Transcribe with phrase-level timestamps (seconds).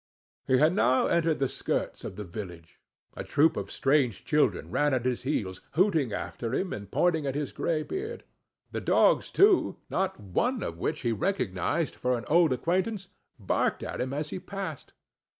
[0.47, 2.79] He had now entered the skirts of the village.
[3.15, 7.35] A troop of strange children ran at his heels, hooting after him, and pointing at
[7.35, 8.23] his gray beard.
[8.71, 13.83] The dogs, too, not one of[Pg 13] which he recognized for an old acquaintance, barked
[13.83, 14.91] at him as he passed.